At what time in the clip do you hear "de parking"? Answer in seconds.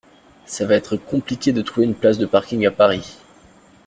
2.17-2.65